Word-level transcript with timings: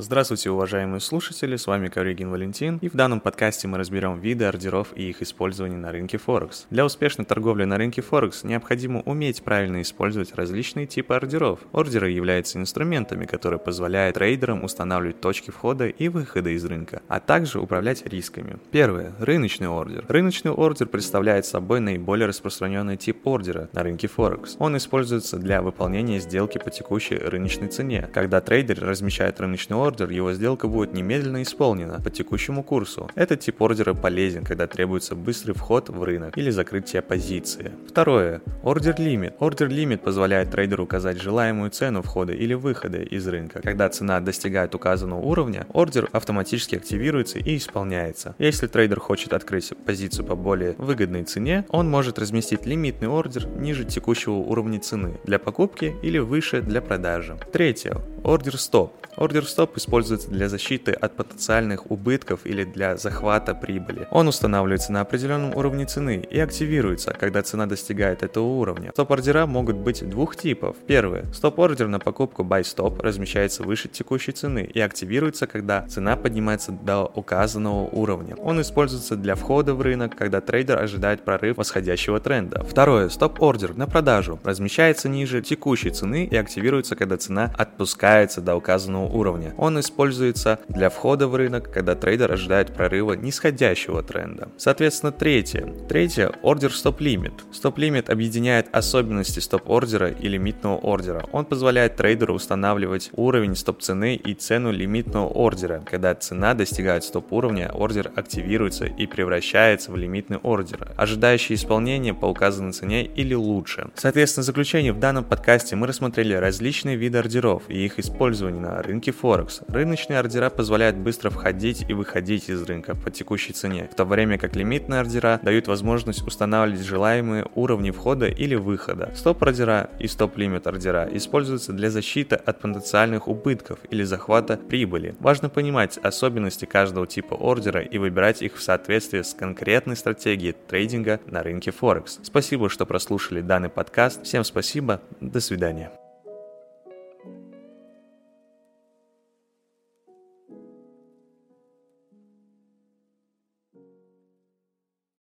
Здравствуйте, 0.00 0.50
уважаемые 0.50 1.00
слушатели, 1.00 1.56
с 1.56 1.66
вами 1.66 1.88
Ковригин 1.88 2.30
Валентин, 2.30 2.78
и 2.80 2.88
в 2.88 2.94
данном 2.94 3.18
подкасте 3.18 3.66
мы 3.66 3.78
разберем 3.78 4.20
виды 4.20 4.44
ордеров 4.44 4.92
и 4.94 5.08
их 5.10 5.22
использование 5.22 5.76
на 5.76 5.90
рынке 5.90 6.18
Форекс. 6.18 6.68
Для 6.70 6.84
успешной 6.86 7.24
торговли 7.24 7.64
на 7.64 7.78
рынке 7.78 8.00
Форекс 8.00 8.44
необходимо 8.44 9.00
уметь 9.00 9.42
правильно 9.42 9.82
использовать 9.82 10.36
различные 10.36 10.86
типы 10.86 11.14
ордеров. 11.14 11.58
Ордеры 11.72 12.12
являются 12.12 12.60
инструментами, 12.60 13.26
которые 13.26 13.58
позволяют 13.58 14.14
трейдерам 14.14 14.62
устанавливать 14.62 15.20
точки 15.20 15.50
входа 15.50 15.88
и 15.88 16.06
выхода 16.06 16.50
из 16.50 16.64
рынка, 16.64 17.02
а 17.08 17.18
также 17.18 17.58
управлять 17.58 18.06
рисками. 18.06 18.58
Первое. 18.70 19.16
Рыночный 19.18 19.66
ордер. 19.66 20.04
Рыночный 20.06 20.52
ордер 20.52 20.86
представляет 20.86 21.44
собой 21.44 21.80
наиболее 21.80 22.28
распространенный 22.28 22.96
тип 22.96 23.26
ордера 23.26 23.68
на 23.72 23.82
рынке 23.82 24.06
Форекс. 24.06 24.54
Он 24.60 24.76
используется 24.76 25.38
для 25.38 25.60
выполнения 25.60 26.20
сделки 26.20 26.58
по 26.58 26.70
текущей 26.70 27.16
рыночной 27.16 27.66
цене, 27.66 28.08
когда 28.14 28.40
трейдер 28.40 28.78
размещает 28.78 29.40
рыночный 29.40 29.76
ордер 29.76 29.87
ордер, 29.88 30.10
его 30.10 30.32
сделка 30.34 30.68
будет 30.68 30.92
немедленно 30.92 31.42
исполнена 31.42 32.00
по 32.04 32.10
текущему 32.10 32.62
курсу. 32.62 33.10
Этот 33.14 33.40
тип 33.40 33.62
ордера 33.62 33.94
полезен, 33.94 34.44
когда 34.44 34.66
требуется 34.66 35.14
быстрый 35.14 35.52
вход 35.52 35.88
в 35.88 36.02
рынок 36.02 36.36
или 36.36 36.50
закрытие 36.50 37.00
позиции. 37.00 37.72
Второе. 37.88 38.42
Ордер 38.62 38.94
лимит. 38.98 39.34
Ордер 39.38 39.68
лимит 39.68 40.02
позволяет 40.02 40.50
трейдеру 40.50 40.84
указать 40.84 41.22
желаемую 41.22 41.70
цену 41.70 42.02
входа 42.02 42.34
или 42.34 42.52
выхода 42.52 42.98
из 42.98 43.26
рынка. 43.26 43.62
Когда 43.62 43.88
цена 43.88 44.20
достигает 44.20 44.74
указанного 44.74 45.20
уровня, 45.20 45.66
ордер 45.72 46.10
автоматически 46.12 46.76
активируется 46.76 47.38
и 47.38 47.56
исполняется. 47.56 48.34
Если 48.38 48.66
трейдер 48.66 49.00
хочет 49.00 49.32
открыть 49.32 49.72
позицию 49.86 50.26
по 50.26 50.36
более 50.36 50.74
выгодной 50.76 51.24
цене, 51.24 51.64
он 51.70 51.88
может 51.88 52.18
разместить 52.18 52.66
лимитный 52.66 53.08
ордер 53.08 53.48
ниже 53.48 53.84
текущего 53.84 54.34
уровня 54.34 54.80
цены 54.80 55.18
для 55.24 55.38
покупки 55.38 55.96
или 56.02 56.18
выше 56.18 56.60
для 56.60 56.82
продажи. 56.82 57.38
Третье. 57.52 57.96
Ордер 58.22 58.58
стоп. 58.58 58.92
Ордер 59.18 59.44
стоп 59.46 59.76
используется 59.76 60.30
для 60.30 60.48
защиты 60.48 60.92
от 60.92 61.16
потенциальных 61.16 61.90
убытков 61.90 62.40
или 62.44 62.62
для 62.62 62.96
захвата 62.96 63.52
прибыли. 63.52 64.06
Он 64.12 64.28
устанавливается 64.28 64.92
на 64.92 65.00
определенном 65.00 65.56
уровне 65.56 65.86
цены 65.86 66.24
и 66.30 66.38
активируется, 66.38 67.12
когда 67.18 67.42
цена 67.42 67.66
достигает 67.66 68.22
этого 68.22 68.44
уровня. 68.44 68.92
Стоп-ордера 68.92 69.46
могут 69.46 69.76
быть 69.76 70.08
двух 70.08 70.36
типов. 70.36 70.76
Первый. 70.86 71.24
Стоп-ордер 71.34 71.88
на 71.88 71.98
покупку 71.98 72.44
buy 72.44 72.60
stop 72.60 73.02
размещается 73.02 73.64
выше 73.64 73.88
текущей 73.88 74.30
цены 74.30 74.70
и 74.72 74.78
активируется, 74.78 75.48
когда 75.48 75.84
цена 75.88 76.16
поднимается 76.16 76.70
до 76.70 77.06
указанного 77.06 77.88
уровня. 77.88 78.36
Он 78.36 78.60
используется 78.60 79.16
для 79.16 79.34
входа 79.34 79.74
в 79.74 79.82
рынок, 79.82 80.14
когда 80.16 80.40
трейдер 80.40 80.78
ожидает 80.80 81.24
прорыв 81.24 81.56
восходящего 81.56 82.20
тренда. 82.20 82.62
Второе. 82.62 83.08
Стоп-ордер 83.08 83.74
на 83.76 83.88
продажу 83.88 84.38
размещается 84.44 85.08
ниже 85.08 85.42
текущей 85.42 85.90
цены 85.90 86.24
и 86.24 86.36
активируется, 86.36 86.94
когда 86.94 87.16
цена 87.16 87.52
опускается 87.58 88.40
до 88.40 88.54
указанного 88.54 89.07
уровня. 89.08 89.54
Он 89.56 89.80
используется 89.80 90.60
для 90.68 90.90
входа 90.90 91.28
в 91.28 91.34
рынок, 91.34 91.70
когда 91.72 91.94
трейдер 91.94 92.32
ожидает 92.32 92.72
прорыва 92.74 93.14
нисходящего 93.14 94.02
тренда. 94.02 94.48
Соответственно, 94.56 95.12
третье. 95.12 95.66
Третье– 95.88 96.32
ордер 96.42 96.72
стоп-лимит. 96.72 97.32
Стоп-лимит 97.52 98.10
объединяет 98.10 98.68
особенности 98.72 99.40
стоп-ордера 99.40 100.10
и 100.10 100.28
лимитного 100.28 100.76
ордера. 100.76 101.24
Он 101.32 101.44
позволяет 101.44 101.96
трейдеру 101.96 102.34
устанавливать 102.34 103.10
уровень 103.14 103.56
стоп-цены 103.56 104.16
и 104.16 104.34
цену 104.34 104.70
лимитного 104.70 105.26
ордера. 105.26 105.82
Когда 105.84 106.14
цена 106.14 106.54
достигает 106.54 107.04
стоп-уровня, 107.04 107.70
ордер 107.72 108.10
активируется 108.14 108.86
и 108.86 109.06
превращается 109.06 109.90
в 109.92 109.96
лимитный 109.96 110.38
ордер, 110.38 110.92
ожидающий 110.96 111.54
исполнения 111.54 112.14
по 112.14 112.26
указанной 112.26 112.72
цене 112.72 113.04
или 113.04 113.34
лучше. 113.34 113.90
Соответственно, 113.94 114.42
в 114.42 114.46
заключение 114.46 114.92
в 114.92 114.98
данном 114.98 115.24
подкасте 115.24 115.76
мы 115.76 115.86
рассмотрели 115.86 116.34
различные 116.34 116.96
виды 116.96 117.18
ордеров 117.18 117.62
и 117.68 117.84
их 117.84 117.98
использование 117.98 118.60
на 118.60 118.78
рынке 118.98 119.12
Форекс. 119.12 119.60
Рыночные 119.68 120.18
ордера 120.18 120.50
позволяют 120.50 120.96
быстро 120.96 121.30
входить 121.30 121.84
и 121.88 121.92
выходить 121.92 122.50
из 122.50 122.60
рынка 122.64 122.96
по 122.96 123.12
текущей 123.12 123.52
цене, 123.52 123.88
в 123.92 123.94
то 123.94 124.04
время 124.04 124.38
как 124.38 124.56
лимитные 124.56 124.98
ордера 124.98 125.38
дают 125.40 125.68
возможность 125.68 126.26
устанавливать 126.26 126.84
желаемые 126.84 127.46
уровни 127.54 127.92
входа 127.92 128.26
или 128.26 128.56
выхода. 128.56 129.12
Стоп-ордера 129.14 129.88
и 130.00 130.08
стоп-лимит 130.08 130.66
ордера 130.66 131.08
используются 131.12 131.72
для 131.72 131.90
защиты 131.90 132.34
от 132.34 132.60
потенциальных 132.60 133.28
убытков 133.28 133.78
или 133.88 134.02
захвата 134.02 134.56
прибыли. 134.56 135.14
Важно 135.20 135.48
понимать 135.48 135.96
особенности 135.98 136.64
каждого 136.64 137.06
типа 137.06 137.34
ордера 137.34 137.82
и 137.82 137.98
выбирать 137.98 138.42
их 138.42 138.56
в 138.56 138.62
соответствии 138.62 139.22
с 139.22 139.32
конкретной 139.32 139.94
стратегией 139.94 140.56
трейдинга 140.66 141.20
на 141.26 141.44
рынке 141.44 141.70
Форекс. 141.70 142.18
Спасибо, 142.24 142.68
что 142.68 142.84
прослушали 142.84 143.42
данный 143.42 143.68
подкаст. 143.68 144.24
Всем 144.24 144.42
спасибо. 144.42 145.00
До 145.20 145.38
свидания. 145.38 145.92